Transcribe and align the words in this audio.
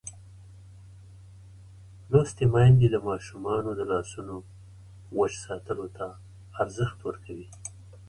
لوستې 2.11 2.45
میندې 2.53 2.87
د 2.91 2.95
ماشومانو 3.07 3.69
د 3.75 3.81
لاسونو 3.91 4.35
وچ 5.17 5.33
ساتلو 5.45 5.87
ته 5.97 6.07
ارزښت 6.61 6.99
ورکوي. 7.07 7.47